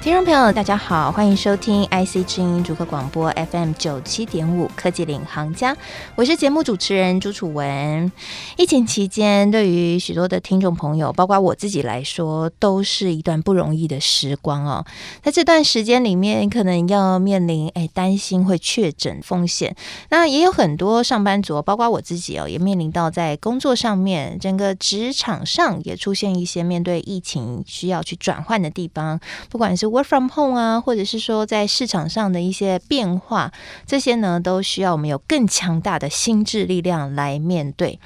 [0.00, 5.76] 听众朋友，大家好，欢迎收听 IC 之音主客广播 FM 九七点五科技领航家，
[6.14, 8.10] 我是节目主持人朱楚文。
[8.56, 14.86] 疫情期间，对于许多的听众朋友，包括我自己来说，都是一段不容易的时光哦。
[15.20, 19.74] 在这段时间里面，可能要面临哎担心会确诊风险，
[20.10, 29.18] 那也有很多上班族，包括我自己哦，也面临到在工作上面，整个职场上也出现一些面对疫情需要去转换的地方，
[29.50, 33.52] 不管是 Work from home 啊，或者是说在市场上的一些变化，
[33.86, 37.98] 这些呢都需要我们有更强大的心智力量来面对。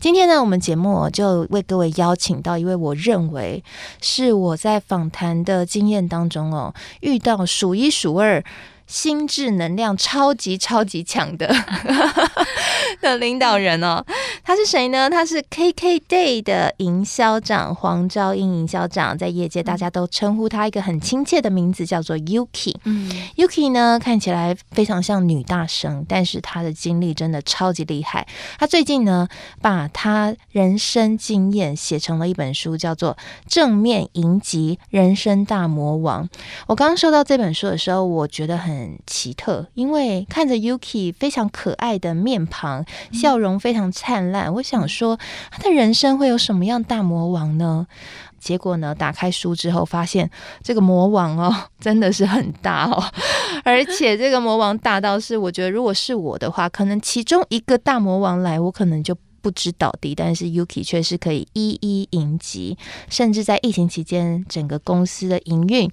[0.00, 3.62] 今天呢，我们节目就为各位邀请到一位我认为
[4.00, 8.42] 是我在访谈的经验当中哦，遇到数一数二。
[8.86, 11.52] 心智能量超级超级强的
[13.00, 14.04] 的领导人哦，
[14.44, 15.10] 他是谁呢？
[15.10, 22.76] 他是 KKday 的营销长黄昭英营销长，在业界大家都称呼他一个很亲切的名字，叫做 Yuki。
[22.84, 28.26] 嗯，Yuki 呢看起来非常像女大生，但是他的经历真的超级厉害。
[28.58, 29.26] 他最近呢
[29.60, 33.14] 把他人生经验写成了一本书，叫做
[33.48, 36.24] 《正面迎击人生大魔王》。
[36.68, 38.75] 我刚刚收到这本书的时候，我觉得很。
[38.78, 44.52] 很奇特，因为看着 Yuki 非常可爱的面庞，笑容非常灿烂。
[44.54, 45.18] 我想说，
[45.50, 47.86] 他的人生会有什么样大魔王呢？
[48.38, 50.30] 结果呢，打开书之后，发现
[50.62, 53.02] 这个魔王哦，真的是很大哦，
[53.64, 65.90] 而且这个魔王大到是，我觉得如果是我的话，可能其中一个大魔王来，我可能就不知倒地，但是 Yuki 却是可以一一迎击，甚至在疫情期间，整个公司的营运。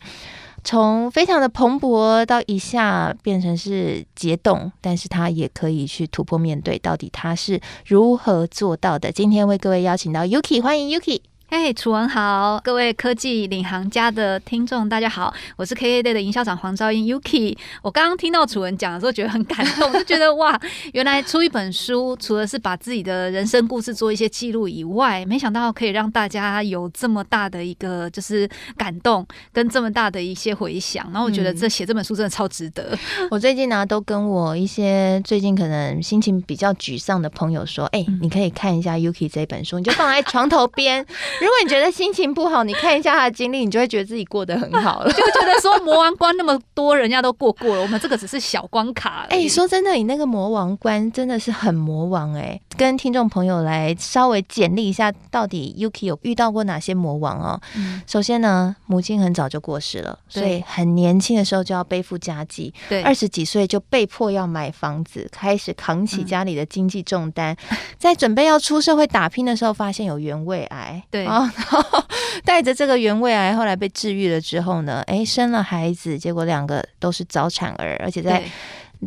[0.64, 9.12] 从非常的蓬勃到一下变成是解冻，但是他也可以去突破面对，到底他是如何做到的？
[9.12, 11.22] 今天为各位邀请到 Yuki，欢迎 Yuki。
[11.56, 17.56] 嘿，楚文好，各位科技领航家的听众，大家好，我是 KKday 的营销长黄昭英 Yuki。
[17.84, 20.60] 我刚刚听到楚文讲的时候，觉得很感动，就觉得哇，
[20.94, 31.08] 原来出一本书，除了是把自己的人生故事做一些记录以外，没想到可以让大家有这么大的一个就是感动，跟这么大的一些回响。
[31.14, 32.98] 然后我觉得这写这本书真的超值得。
[33.20, 41.06] 嗯、 我最近呢，都跟我一些最近可能心情比较沮丧的朋友说，哎、欸，你可以看一下 Yuki 这本书，你就放在床头边。
[41.44, 45.12] 如果你觉得心情不好，你看一下他的经历，你就会觉得自己过得很好了。
[45.12, 49.28] 就觉得说魔王关那么多，人家都过过了，我们这个只是小关卡。
[49.30, 52.62] 哎、欸，说真的，你那个魔王关真的是很魔王哎、欸。
[52.78, 57.60] 跟听众朋友来稍微简历一下，到底 Yuki 有遇到过哪些魔王哦？
[57.76, 62.74] 嗯、首先呢，母亲很早就过世了，所以很年轻的时候就要背负家计。
[62.88, 67.56] 对，二十几岁就被迫要买房子，开始扛起家里的经济重担。
[67.70, 71.04] 嗯、在准备要出社会打拼的时候，发现有原位癌。
[71.12, 71.28] 对。
[72.44, 78.44] 带着这个原位癌，后来被治愈了之后呢，哎，生了孩子，结果两个都是早产儿，而且在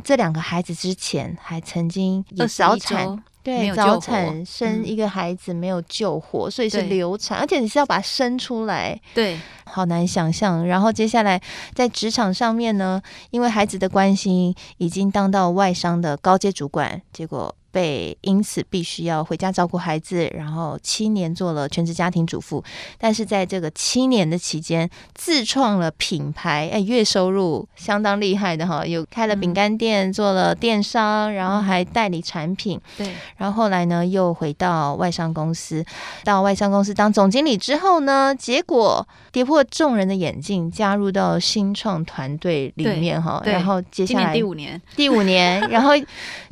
[0.05, 10.67] 这两个孩子之前还曾经也早产，对，早产生一个孩子没有救活，嗯、所以是流产，而且你是要把它生出来，对，好难想象。
[10.67, 11.41] 然后接下来
[11.75, 13.01] 在职场上面呢，
[13.31, 17.55] 因为孩子的关心，已经当到外商的高阶主管，结果。
[17.77, 22.65] 被因此必须要回家照顾孩子，然后七年做了全职家庭主妇，
[22.97, 35.85] 但是在这个七年的期间，自创了品牌，哎，月收入相当厉害的哈，有开了饼干店，做了电商，然后还代理产品，对，然后后来呢，又回到外商公司，
[36.25, 45.93] 到外商公司当总经理之后呢，结果跌破众人的眼镜，加入到新创团队里面哈，然后接下来第五年，第五年，然后。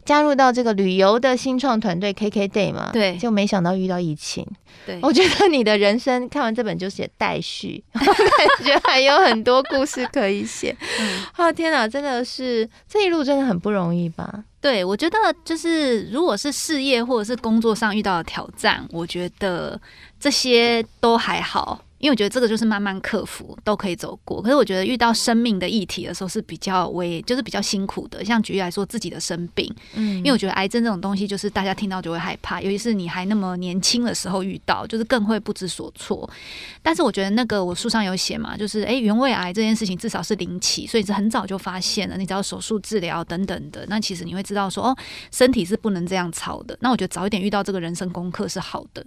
[0.04, 4.47] 加入到这个旅游的新创团队 KKday 嘛，对，就没想到遇到疫情。
[4.87, 10.77] 对，我觉得你的人生看完这本就写待续， 我感觉还有很多故事可以写。
[11.33, 14.45] 啊，天哪，真的是这一路真的很不容易吧？
[14.60, 19.80] 对，我觉得就是如果是事业或者是工作上遇到的挑战，我觉得
[20.21, 21.80] 这些都还好。
[22.04, 28.22] 因为我觉得这个就是慢慢克服都可以走过，可是我觉得遇到生命的议题的时候是比较危，就是比较辛苦的。
[28.22, 36.28] 像举例来说，自己的生病，嗯，因为我觉得癌症这种东西，就是大家听到就会害怕，尤其是你还那么年轻的时候遇到，就是更会不知所措。
[36.83, 44.97] 但是我觉得那个我书上有写嘛，就是诶，原位癌这件事情至少是零期，所以是很早就发现了，你只要手术治疗等等的，那其实你会知道说哦，
[45.30, 46.77] 身体是不能这样操的。
[46.80, 49.03] 那我觉得早一点遇到这个人生功课是好的。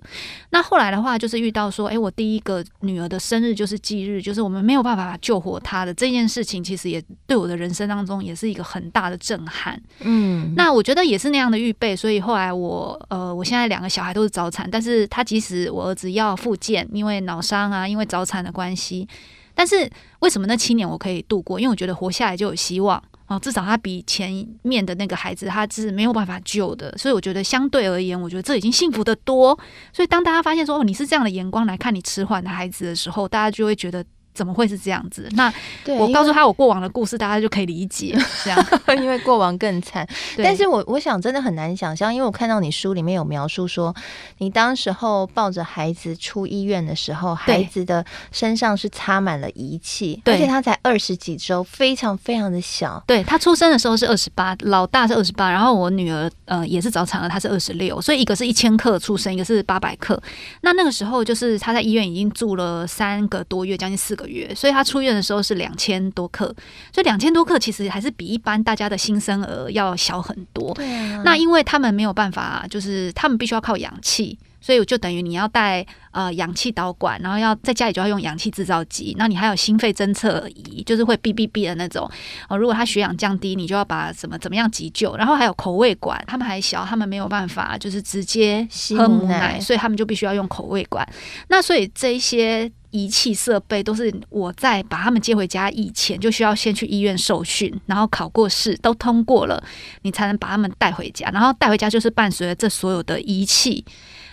[0.49, 2.65] 那后来的话，就是遇到说，诶，我第一个。
[2.87, 9.79] 女儿的生日就是忌日，就是我们没有办法救活她的这件事情，其实也对我的人生当中也是一个很大的震撼。
[9.99, 19.07] 嗯，那我觉得也是那样的预备，所以后来我呃，我现在两个小孩都是早产，但是他即使我儿子要复健，因为脑伤啊，因为早产的关系，
[19.53, 19.89] 但是
[20.19, 21.59] 为什么那七年我可以度过？
[21.59, 23.03] 因为我觉得活下来就有希望。
[23.27, 29.57] 哦，至少他比前面的那个孩子，他是没有办法救的，所以我觉得相对而言，我觉得这已经幸福的多。
[29.93, 34.03] 所以当大家发现说，哦，你是这样的眼光来看你迟缓的孩子的时候，大家就会觉得。
[34.37, 35.27] 怎么会是这样子？
[35.31, 35.51] 那
[35.87, 38.65] 我告诉他我过往的故事，大家就可以理解 这样，
[39.01, 40.07] 因为过往更惨。
[40.37, 43.93] 但是我我想真的很难想象，因为我看到你书里面有描述说，
[44.37, 53.03] 你当时候抱着孩子出医院的时候，孩子的身上是插满了仪器，而且他才二十几周，非常非常的小。
[53.07, 60.21] 对，他出生的时候是二十八，老大是二十八，然后我女儿呃也是早产儿，她是二十六，所以一个是一千克出生，一个是八百克。
[60.61, 64.53] 那那个时候就是他在医院已经住了三个多月，将近四个月。
[64.53, 66.45] 所以他出院的时候是两千多克，
[66.93, 70.73] 所以两千多克其实还是比一般大家的新生儿要小很多。
[70.73, 74.37] 对啊，那因为他们没有办法，就是他们必须要靠氧气。
[74.67, 82.03] 所以就等于你要带呃氧气导管，然后要在家里就要用氧气制造机，那你还有心肺侦测仪，就是会哔哔哔的那种。
[82.03, 82.11] 哦、
[82.49, 85.15] 呃，如果他血氧降低，你就要把怎么怎么样急救。
[85.15, 88.67] 然后还有口味管，他们还小，他们没有办法就是直接
[88.97, 91.07] 喝母奶，奶所以他们就必须要用口味管。
[91.47, 99.63] 那所以这一些仪器设备都是我在把他们接回家以前就需要先去医院受训，然后考过试都通过了，
[100.01, 101.29] 你才能把他们带回家。
[101.29, 103.85] 然后带回家就是伴随着这所有的仪器。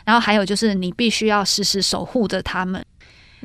[0.04, 2.84] 然后还有就是，你必须要时时守护着他们。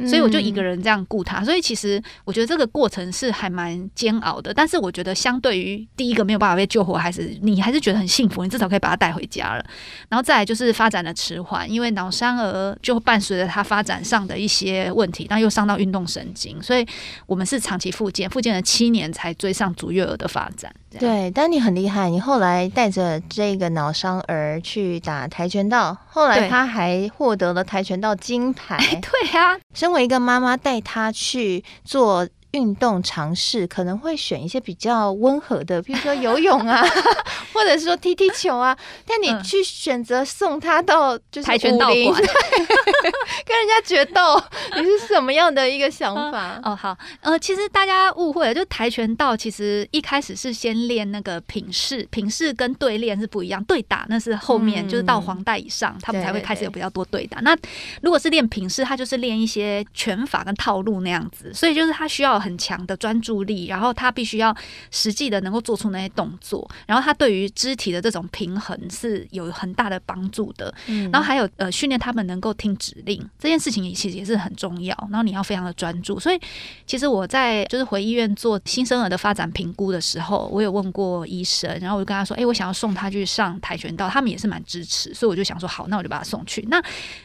[0.07, 4.53] 所以我就一个人这样顾他，所以其实我觉得这个过程是还蛮煎熬的。
[4.53, 9.65] 但是我觉得相对于第一个没有办法被救活，还是你还是觉得很幸福，你至少可以把他带回家了。
[10.07, 16.87] 然后再来就是发展的迟缓，因为脑伤儿就伴随着他发展上的一些问题，那又伤到运动神经，所以
[17.25, 20.73] 我们是长期复健，复健了七年才追上足月儿的发展。
[20.97, 28.77] 对，但你很厉害，你后来带着这个脑伤儿去打跆拳道，后来他还获得了跆拳道金牌。
[28.99, 29.57] 对啊。
[29.75, 36.83] 身为一个妈妈，带他去做运动尝试，可能会选一些比较温和的，比如说游泳啊，
[37.53, 38.75] 或者是说踢踢球啊。
[39.05, 41.95] 但你去选择送他到就是跆拳道馆，
[43.45, 44.41] 跟人家决斗，
[44.75, 46.59] 你是什么样的一个想法？
[46.63, 57.39] 哦，好，呃，其实大家误会了，就跆拳道其实一开始是先练那个品势，品势跟对练是不一样，对打那是后面，嗯、就是到黄带以上，他们才会开始有比较多对打。
[57.41, 57.55] 那
[58.01, 64.55] 如果是练品势，他就是练一些拳法跟套路那样子，所以就是他需要很强的专注力，然后他必须要
[64.91, 70.73] 实际的能够做出那些动作，然后他对于肢体的这种平衡是有很大的帮助的。
[70.87, 73.19] 嗯、然后还有呃，训练他们能够听指令。
[73.37, 76.19] 这件事情也其实也是很重要，然后你要非常的专注。
[76.19, 76.39] 所以
[76.85, 86.81] 其实我在就是回医院做新生儿的发展评估的时候，我有问过医生，然后我就跟他说：“哎，我想要送他去上跆拳道。”他们也是蛮支持，所以我就想说：“好，那我就把他送去。”那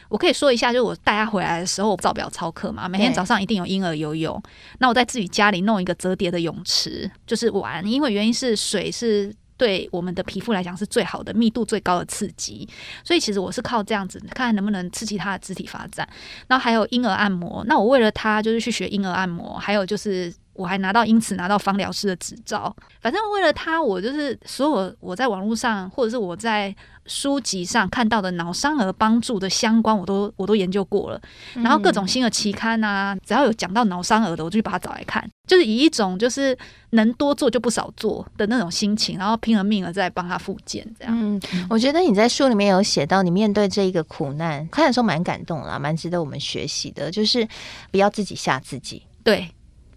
[0.09, 4.41] 我可以说一下，就是我带他回来的时候，我照表操课嘛，每天早上一定有婴儿游泳。
[4.79, 9.33] 那我在自己家里弄一个折叠的泳池，就是玩，因为原因是水是。
[9.57, 12.67] 对我们的皮肤来讲是最好的密度最高的刺激，
[13.05, 16.05] 所以其实我是靠这样子看看能不能刺激他的肢体发展。
[16.47, 22.75] 然后还有婴儿按摩，那我为了他就是去学婴儿按摩，还有就是我还拿到因此拿到芳疗师的执照。
[23.01, 26.75] 反正为了他，我就是所有我在网络上或者是我在。
[27.07, 31.21] 书籍上看到的脑伤儿帮助的相关，我都我都研究过了。
[31.53, 35.23] 然后各种新的期刊啊，只要有讲到脑伤儿的，我就去把它找来看。
[35.47, 36.57] 就是以一种就是
[36.93, 40.83] 能多做就不少做的那种心情，然后拼了命的在帮他复健。
[40.97, 41.39] 这样，嗯，
[41.69, 47.11] 我觉得你在书里面有写到，你面对这一个苦难，看的时候蛮感动啦，蛮值得我们学习的。
[47.11, 47.47] 就是
[47.91, 49.47] 不要自己吓自己，对。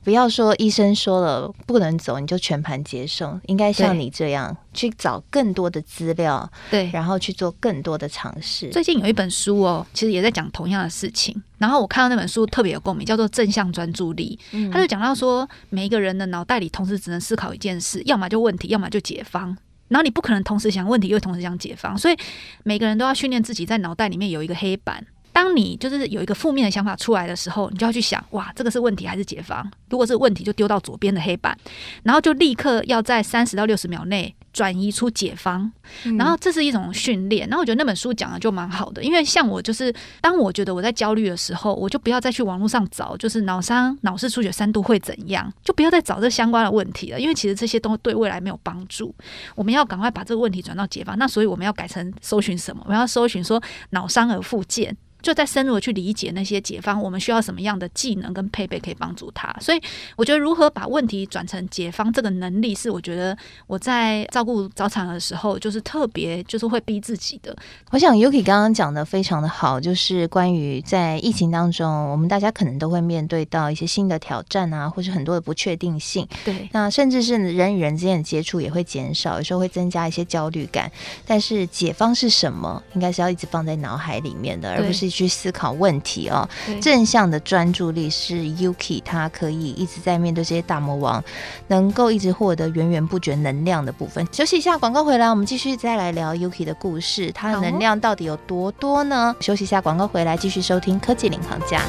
[0.08, 3.38] 不要说医生说了不能走，你就全盘接受。
[3.44, 8.70] 应该像你这样去找更多的资料，对，然后去做更多的尝试。
[8.70, 11.42] 最近有一本书哦，其实也在讲同样的事情。
[11.58, 14.38] 然后我看到那本书特别有共鸣，叫做《正向专注力》。
[14.52, 19.54] 嗯，他就讲到说，每一个人的脑袋里同时只能思考一件事，要么就问题，要么就解方。
[19.88, 22.16] 然后你不可能同时想问题又同时想解方，所以
[22.62, 25.06] 每个人都要训练自己在脑袋里面有一个黑板。
[25.38, 29.64] 当你就是有一个负面的想法出来的时候，你就要去想，哇，这个是问题还是解方？
[29.88, 31.56] 如果是问题，就丢到左边的黑板，
[32.02, 35.70] 然后就立刻要在三十到六十秒内转移出解方。
[36.18, 37.48] 然后这是一种训练。
[37.48, 49.14] 然后我觉得那本书讲的就蛮好的，因为像我就是，当我觉得我在焦虑的时候，我就不要再去网络上找，就是脑伤、脑室出血三度会怎样，就不要再找这相关的问题了，因为其实这些都对未来没有帮助。
[49.54, 51.16] 我们要赶快把这个问题转到解方。
[51.16, 52.82] 那所以我们要改成搜寻什么？
[52.86, 54.96] 我们要搜寻说脑伤而复健。
[55.20, 59.54] 就在深入的去理解那些解方，我们需要什么样的技能跟配备可以帮助他。
[59.60, 59.80] 所以
[60.16, 67.56] 我觉得如何把问题转成解方，这个能力是我觉得我在照顾早产儿的时候，就是特别就是会逼自己的。
[67.90, 76.26] 我想 Yuki 刚刚讲的非常的好，就是关于在疫情当中，我们大家可能都会面对到一些新的挑战啊，或是很多的不确定性。
[76.44, 80.90] 对，那甚至是人与人之间的接触也会减少，有时候会增加一些焦虑感。
[81.26, 82.82] 但是解方是什么？
[82.94, 86.48] 应该是要一直放在脑海里面的，而不是去思考问题哦。
[86.80, 91.22] 正向的专注力是 Yuki 他可以一直在面对这些大魔王，
[91.68, 94.26] 能够一直获得源源不绝能量的部分。
[94.32, 97.30] 休息一下，广告回来，我们继续再来聊 Yuki 的故事。
[97.32, 99.34] 他的能量到底有多多呢？
[99.40, 101.82] 休息一下，广告回来继续收听科技领航家。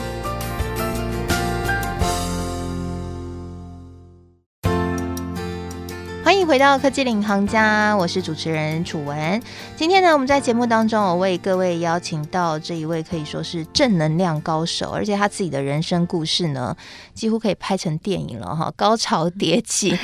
[6.30, 9.42] 欢迎回到科技领航家，我是主持人楚文。
[9.76, 16.78] 今天呢，我们在节目当中，我为各位邀请到这一位可以说是正能量高手，而且他自己的人生故事呢，
[17.16, 19.98] 几乎可以拍成电影了哈，高潮迭起。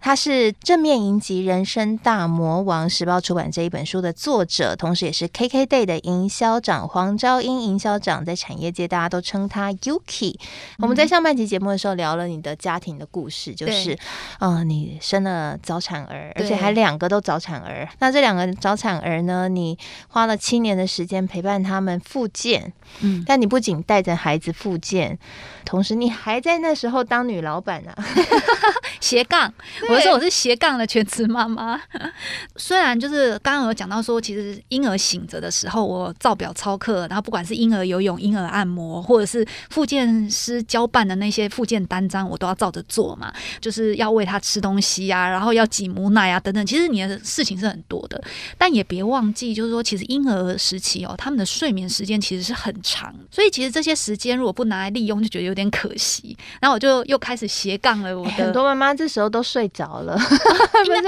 [0.00, 10.34] 他是正面迎击人生大魔王时报出版这一本书的作者，同时也是 KKday 的营销长黄昭英营销长，在产业界大家都称他 Yuki。
[10.78, 13.92] 我们在上半集节目的时候聊了你的家庭的故事，就是
[14.38, 17.86] 啊、呃，你生了早产儿，而且还两个都早产儿。
[17.98, 19.78] 那这两个早产儿呢，你
[20.08, 25.18] 花了七年的时间陪伴他们复健，嗯，但你不仅带着孩子复健，
[25.64, 27.94] 同时你还在那时候当女老板啊，
[28.98, 29.52] 斜杠。
[29.90, 31.80] 我说我是斜杠的全职妈妈，
[32.56, 46.64] 虽然就是刚刚有讲到说，其实婴儿醒着的时候，我照表操课，然后不管是婴儿游泳、婴儿按摩，或者是复健师交办的那些复健单张，我都要照着做嘛，就是要喂他吃东西啊，然后要挤母奶啊等等。
[46.64, 48.22] 其实你的事情是很多的，
[48.56, 56.36] 但也别忘记，就是说，其实婴儿时期哦，他们的睡眠时间其实是很长，所以其实这些时间如果不拿来利用，就觉得有点可惜。
[56.60, 58.18] 然后我就又开始斜杠了。
[58.18, 59.79] 我的很多妈妈这时候都睡着。
[59.80, 60.18] 着了，
[60.86, 61.00] 因为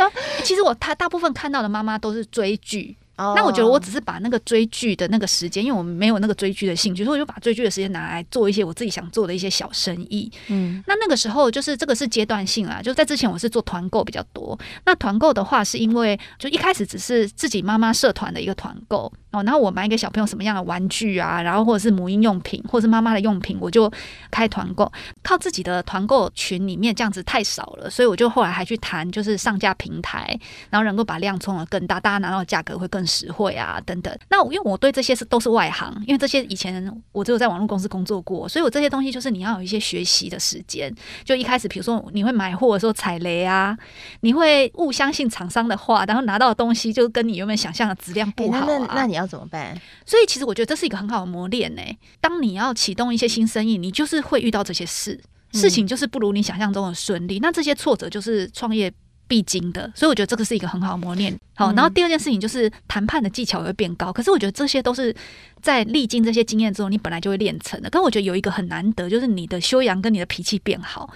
[0.43, 2.97] 其实我他大部分看到的妈妈都是追剧。
[3.37, 10.29] 那我觉得我只是把那个追剧的那个时间，因为我们没有那个追剧的兴趣，所以我就把追剧的时间拿来做一些我自己想做的一些小生意。
[10.49, 14.59] 嗯，那那个时候就是这个是阶段性啊，就在之前我是做团购比较多。
[14.87, 23.91] 那团购的话，是因为就一开始只是自己妈妈社团的一个团购哦，然后我买给小朋友什么样的玩具啊，然后或者是母婴用品，或者是妈妈的用品，我就
[24.31, 24.91] 开团购。
[25.23, 30.39] 靠自己的团购群里面这样子太少了，所以我就后来还去谈，就是上架平台，
[30.71, 34.17] 然后能够把量冲得更大，大家拿到的价格会更实惠啊，等等。
[34.29, 40.95] 那因为我对这些是都是外行，因为这些以前我只有在网络公司工作过，所以我这些东西就是你要有一些学习的时间。
[41.25, 43.77] 就一开始，比如说你会买货的时候踩雷啊，
[44.21, 48.67] 你会误相信厂商的话，然后拿到的东西就跟你原本想象的质量不好啊。
[48.67, 49.81] 欸，那那，那你要怎么办？
[50.07, 51.83] 所以其实我觉得这是一个很好的磨练呢。
[52.21, 55.21] 当你要启动一些新生意，你就是会遇到这些事，
[55.52, 57.38] 事情就是不如你想象中的顺利。
[57.41, 58.93] 那这些挫折就是创业。
[59.29, 61.35] 必经的，所以我觉得这个是一个很好的磨练。
[61.55, 64.12] 好，然后第二件事情就是谈判的技巧会变高。
[64.12, 65.14] 可是我觉得这些都是
[65.62, 67.88] 在历经这些经验之后，你本来就会练成的。
[67.88, 71.09] 但我觉得有一个很难得，就是你的修养跟你的脾气变好，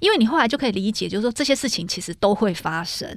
[0.00, 3.16] 因为你后来就可以理解，就是说这些事情其实都会发生。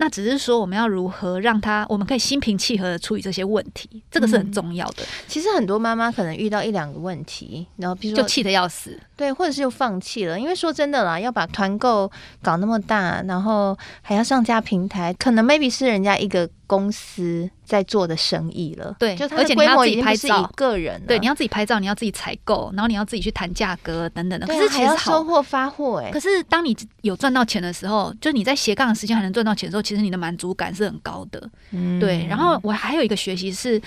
[0.00, 5.02] 那只是说，我们要如何让他，我们可以心平气和的处理这些问题，这个是很重要的。
[5.02, 10.40] 嗯、其实很多妈妈可能遇到一两个问题，然后比如说就气得要死，对，或者是又放弃了。
[10.40, 16.48] 因为说真的啦，要把团购搞那么大，然后还要上架平台，可能 maybe 是人家一个。
[16.70, 24.46] 公司在做的生意了，对，就而且你要自己拍照，个人对，你要自己拍照，你要自己采购，然后你要自己去谈价格等等的。
[24.46, 26.12] 可是还要收货发货哎。
[26.12, 31.50] 可是当你有赚到钱的时候，就你在斜杠的时间还能赚到钱的时候，其实你的满足感是很高的。
[31.72, 32.24] 嗯，对。
[32.28, 33.82] 然后我还有一个学习是，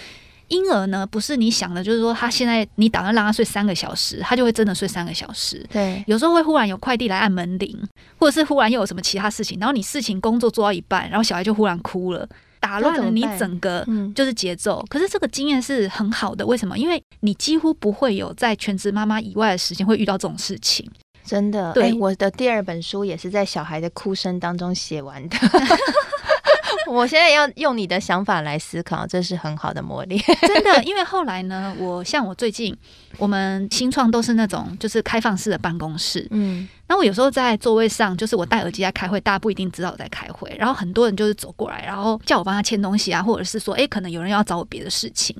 [0.50, 5.66] 婴儿呢不是你想的，就是说他现在你打算让他睡三个小时，他就会真的睡三个小时。
[5.72, 7.82] 对，有时候会忽然有快递来按门铃，
[8.20, 12.28] 或者是忽然又有什么其他事情，然后你事情工作做到一半，然后小孩就忽然哭了。
[12.64, 16.46] 打乱了你整个就是节奏，可是这个经验是很好的。
[16.46, 16.78] 为什么？
[16.78, 20.90] 因为你几乎不会有在全职妈妈以外的时间会遇到这种事情。
[21.26, 25.38] 真的，对，我的第二本书也是在小孩的哭声当中写完的。
[26.90, 30.22] 我现在要用你的想法来思考，这是很好的磨练。
[30.42, 32.76] 真的，因为后来呢，我像我最近，
[33.18, 45.36] 我们新创都是那种就是开放式的办公室，嗯，那我有时候在座位上，就是我戴耳机在开会，大家不一定知道我在开会，然后很多人就是走过来，然后叫我帮他签东西啊，或者是说，哎，可能有人要找我别的事情。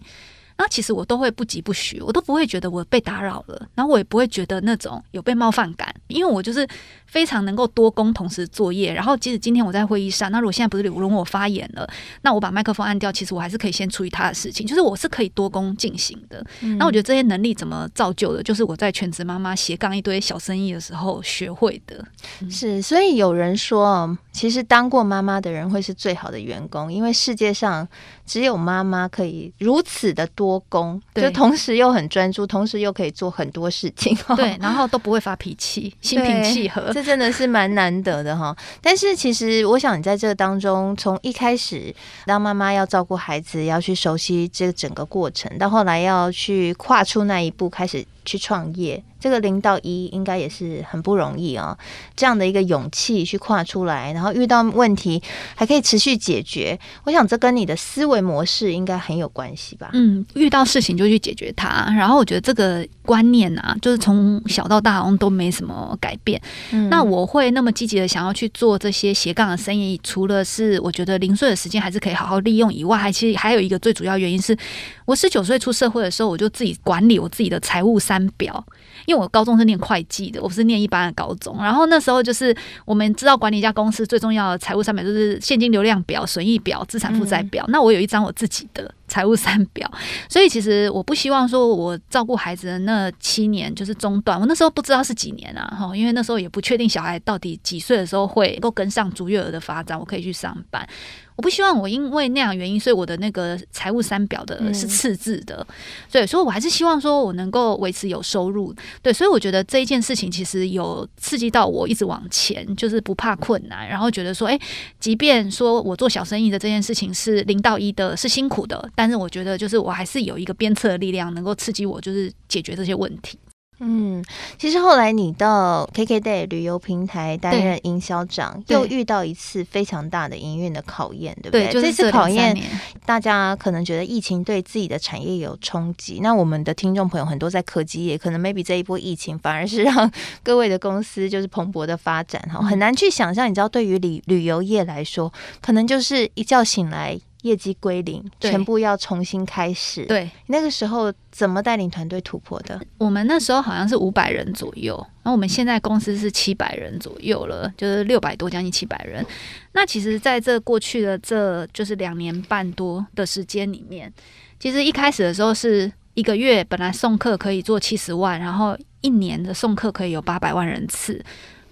[0.56, 6.68] 然后其实我都会不疾不徐，我都不会觉得我被打扰了，然后我也不会觉得那种有被冒犯感，因为我就是
[7.06, 8.94] 非常能够多工同时作业。
[8.94, 11.88] 然后即使今天我在会议上，那如果现在不是轮我发言了，
[12.22, 16.46] 那我把麦克风按掉，其实我还是可以先处理他的事情，就是我是可以多工进行的。
[16.62, 22.06] 那、嗯、我觉得这些能力怎么造就的，就是我在全职妈妈斜杠一堆小生意的时候学会的。
[22.42, 27.88] 嗯、是，所以有人说，其实当过妈妈的人会是最好的员工，因为世界上
[28.26, 38.56] 只有妈妈可以如此的多功，就同时又很专注，同时又可以做很多事情， 对，然后都不会发脾气，心平气和， 这真的是蛮难得的哈。
[38.82, 49.04] 但是其实我想你在这当中，从一开始当妈妈要照顾孩子，要去熟悉这整个过程，到后来要去跨出那一步，开始去创业。
[49.24, 51.72] 这个零到一应该也是很不容易啊、哦，
[52.14, 55.24] 这样的一个勇气去跨出来，然后遇到问题
[55.56, 56.78] 还可以持续解决。
[57.06, 59.92] 我想这跟你的思维模式应该很有关系吧？
[59.94, 61.90] 嗯，遇到事情就去解决它。
[61.98, 66.42] 然后我觉得这个观念啊，就是从小到大好像都没什么改变。
[66.72, 74.58] 嗯、那我会那么积极的想要去做这些斜杠的生意，除了是我觉得零碎的时间还是可以好好利用以外，还其实还有一个最主要原因是，
[75.06, 78.66] 我十九岁出社会的时候，我就自己管理我自己的财务三表。
[79.06, 81.58] 因为我高中是念会计的，我不是念一般的高中。
[81.58, 82.56] 然后那时候就是
[82.86, 87.64] 我们知道管理一家公司最重要的财务三表就是现金流量表、损益表、资产负债表。
[87.68, 89.90] 嗯、那我有一张我自己的财务三表，
[90.28, 94.40] 所以其实我不希望说我照顾孩子的那七年就是中断。
[94.40, 100.88] 我那时候不知道是几年啊，哈，因为那时候也不确定小孩到底几岁的时候会能够跟上足月儿的发展，我可以去上班。
[101.36, 105.66] 我不希望我因为那样原因，所以我的那个财务三表的是赤字的，
[106.12, 114.60] 对、嗯，所以我还是希望说我能够维持有收入，对，所以我觉得这一件事情其实有刺激到我一直往前，就是不怕困难，然后觉得说，哎，
[115.00, 123.38] 即便说我做小生意的这件事情是零到一的，是辛苦的，但是我觉得就是我还是有一个鞭策的力量，能够刺激我，就是解决这些问题。
[123.80, 124.24] 嗯，
[124.58, 131.66] 其实后来你到 KKday 旅游平台担任营销长，又遇到一次非常大的营运的考验，对不对？
[131.66, 132.58] 对，就是、这次考验，
[133.06, 136.20] 大家可能觉得疫情对自己的产业有冲击。
[136.22, 140.10] 那我们的听众朋友很多在科技业，可能 maybe 这一波疫情反而是让
[140.44, 143.50] 各位的公司就是蓬勃的发展哈，很难去想象。
[143.50, 147.20] 你知道，对于旅旅游业来说，可能就是一觉醒来。
[147.44, 150.06] 业绩归零，全部要重新开始。
[150.06, 152.82] 对，那个时候怎么带领团队突破的？
[152.98, 159.26] 我们那时候好像是五百人左右，然后我们现在公司是七百人左右了，就是六百多，将近七百人。
[159.74, 164.12] 那其实，在这过去的这就是两年半多的时间里面，
[164.60, 171.24] 其实一开始的时候是一个月本来送客可以做七十万，然后一年的送客可以有八百万人次。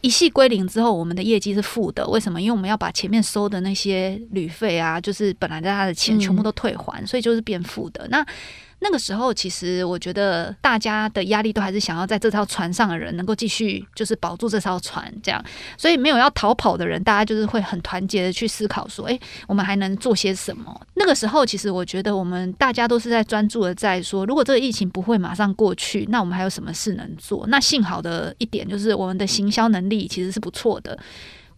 [0.02, 2.08] 一系归零之后，我们的业绩是负的。
[2.08, 2.42] 为什么？
[2.42, 8.08] 因为我们要把前面收的那些旅费啊，就是本来在他的钱全部都退还，嗯、所以就是变负的。
[8.10, 8.26] 那
[8.84, 15.44] 那个时候，其实我觉得大家的压力都还是想要在这艘船上的人能够继续就是保住这艘船，这样。
[15.78, 20.82] 所以没有要逃跑的人，大家就是会很团结的去思考说，诶，我们还能做些什么？
[20.96, 27.46] 那个时候，其实我觉得我们大家都是在专注的在说，如果这个疫情不会马上过去，那我们还有什么事能做？
[27.48, 30.98] 那幸好的一点就是我们的行销能力其实是不错的。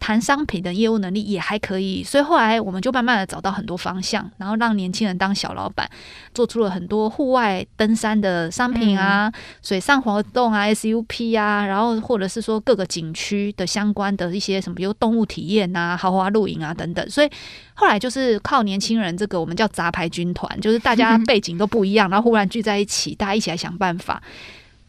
[0.04, 5.88] 谈商品的业务能力也还可以，所以后来我们就慢慢的找到很多方向，然后让年轻人当小老板，
[6.34, 17.08] 做出了很多户外登山的商品啊、嗯、水上活动啊、SUP 啊，然后或者是说各个景区的相关的一些什么，比如动物体验啊、豪华露营啊等等。
[17.08, 17.30] 所以
[17.72, 24.22] 后来就是靠年轻人这个我们叫杂牌军团，就是大家 背景都不一样，然后忽然聚在一起，大家一起来想办法。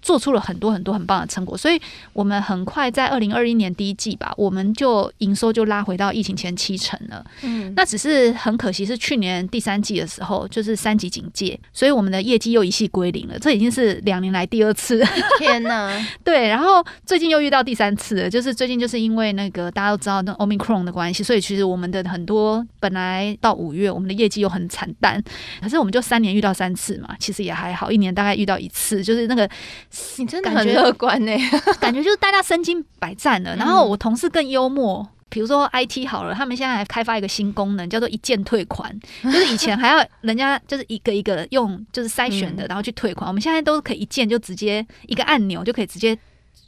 [0.06, 1.82] 做出了很多很多很棒的成果，所以
[2.14, 7.26] 我们很快在二零二一年第一季吧，我们就营收就拉回到疫情前七成了。
[7.42, 13.40] 嗯，那只是很可惜是去年第三季的时候，就是三级警戒，所以我们的业绩又一系归零了。
[13.40, 15.04] 这已经是两年来第二次。
[15.40, 15.92] 天哪！
[16.24, 25.20] 对，然后最近又遇到第三次了，就是最近就是因为那个大家都知道那 Omicron 的关系，所以其实我们的很多本来到五月我们的业绩又很惨淡，
[25.64, 29.50] 可是我们就三年遇到三次嘛，其实也还好，一年大概遇到一次，就是那个。
[30.18, 31.32] 你真的很乐观呢，
[31.80, 33.56] 感觉就是大家身经百战了。
[33.56, 43.28] 然后我同事更幽默，比如说 IT 好了，他们现在还开发一个新功能，叫做一键退款， 就是以前还要人家就是一个一个用，就是筛选的，然后去退款。
[43.28, 46.18] 我们现在都可以一键就直接一个按钮就可以直接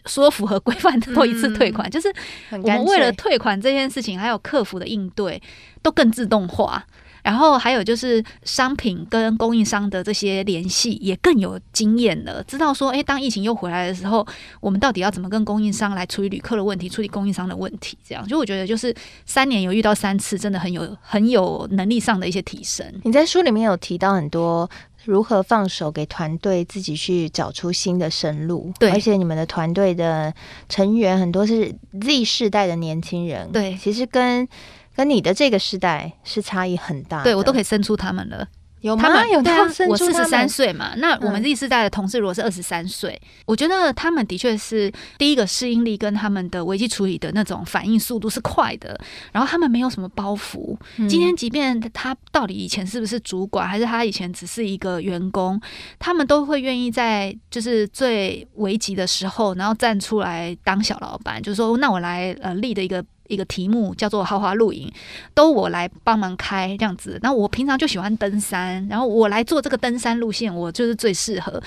[0.06, 1.90] 说符合规范的都一次退款。
[1.90, 2.14] 就是
[2.52, 5.42] 我们为了退款这件事情，还有客服的应对
[5.82, 6.86] 都更自动化。
[7.28, 14.26] 然后还有就是商品跟供应商的这些联系也更有经验了，知道说，哎，当疫情又回来的时候，
[14.62, 22.86] 我们到底要怎么跟供应商来处理旅客的问题，处理供应商的问题，这样，就我觉得就是三年有遇到三次，真的很有很有能力上的一些提升。
[23.04, 24.70] 你在书里面有提到很多。
[25.06, 28.74] 如何放手给团队自己去找出新的生路？
[28.78, 30.34] 对，而且你们的团队的
[30.68, 34.46] 成员很多是 Z 世代的年轻人，对，其实跟
[34.98, 37.24] 跟你的这个时代是差异很大。
[37.24, 38.48] 对，我都可以生出他们了。
[38.82, 39.04] 有吗？
[39.04, 40.94] 他们有他们，我四十三岁嘛。
[40.98, 48.98] 那我们 Z 世代的同事如果是二十三岁，嗯，我觉得他们的确是第一个适应力跟他们的危机处理的那种反应速度是快的。
[49.32, 50.78] 然后他们没有什么包袱。
[50.98, 55.60] 嗯、今天即便他到底以前是不是主管，还是他以前只是一个员工，
[55.98, 63.04] 他们都会愿意在就是最危急的时候，然后站出来当小老板，就是说，那我来呃立的一个。
[63.30, 64.92] 一个题目叫做豪华露营，
[65.34, 67.20] 都我来帮忙开这样子。
[67.22, 71.62] 那我平常就喜欢登山，然后我来做这个登山路线，我就是最适合。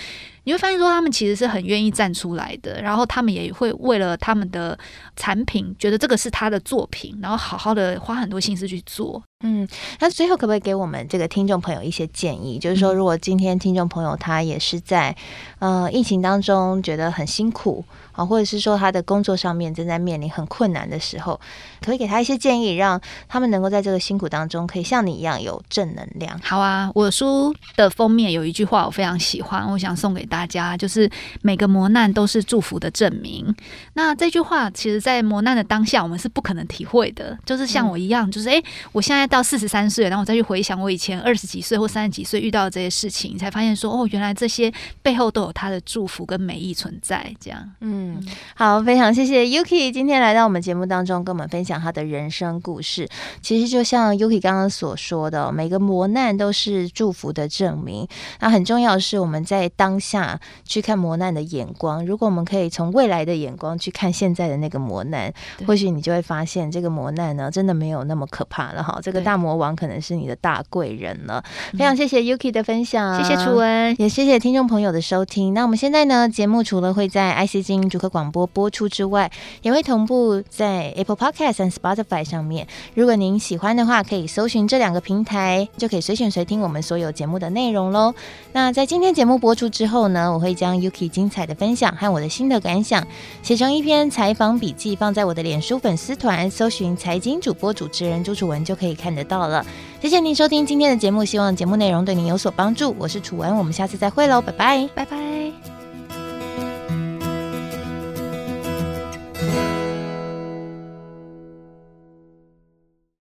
[0.45, 4.79] 你会发现说，他们其实是很愿意站出来的，然后他们也会为了他们的
[5.17, 9.23] 产品，觉得这个是他的作品，然后好好的花很多心思去做。
[9.43, 9.67] 嗯，
[10.01, 12.59] 那最后可不可以给我们这个听众朋友一些建议？
[12.59, 15.17] 就是说，如果今天听众朋友他也是在
[15.61, 21.41] 呃疫情当中觉得很辛苦啊，或者是说他的工作上面正在面临很困难的时候，
[21.81, 26.39] 可不可以给他一些建议，让他们能够在这个辛苦当中可以像你一样有正能量？
[26.43, 31.11] 好啊，我书的封面有一句话我非常喜欢，我想送给大家，就是
[31.43, 33.53] 每个磨难都是祝福的证明。
[33.95, 38.63] 那这句话其实，在磨难的当下，我们是不可能体会的，就是像我一样，嗯、就是诶，
[38.93, 39.27] 我现在。
[39.31, 47.33] 到四十三岁，然后我再去回想我以前二十几岁或三十几岁遇到的这些事情，你才发现说哦，原来这些背后都有他的祝福跟美意存在。
[47.39, 48.21] 这样，嗯，
[48.57, 53.09] 好，非常谢谢 Yuki 今天来到我们节目当中，跟我们分享他的人生故事。
[53.41, 58.09] 其实就像 Yuki 刚刚所说的，每个磨难都是祝福的证明。
[58.41, 60.20] 那很重要的是，我们在当下
[60.65, 62.05] 去看磨难的眼光。
[62.05, 65.33] 如果我们可以从未来的眼光去看现在的那个磨难，
[65.69, 68.99] 或许你就会发现这个磨难呢，真的没有那么可怕了哈。
[69.01, 69.21] 这个。
[69.21, 75.53] 大魔王可能是你的大贵人了，非常谢谢 Yuki 的分享，谢谢楚文，也谢谢听众朋友的收听。
[75.53, 79.31] 那我们现在呢，节目除了会在 IC 之音主客广播播出之外，
[79.61, 82.67] 也会同步在 Apple Podcast 和 Spotify 上面。
[82.95, 88.15] 如果您喜欢的话，可以搜寻这两个平台，就可以随选随听我们所有节目的内容喽。
[88.53, 93.05] 那在今天节目播出之后呢，我会将 Yuki 精彩的分享和我的心得感想
[93.43, 98.91] 写成一篇采访笔记，放在我的脸书粉丝团，搜寻财经主播主持人朱楚文就可以。
[99.01, 99.65] 看得到了，
[100.03, 102.95] 谢谢您收听今天的节目，希望节目内容对您有所帮助。
[102.99, 105.80] 我是楚文，我们下次再会喽，拜拜，拜拜。